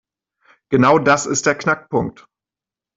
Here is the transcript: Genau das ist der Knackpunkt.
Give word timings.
Genau 0.71 0.97
das 0.97 1.27
ist 1.27 1.45
der 1.45 1.53
Knackpunkt. 1.53 2.25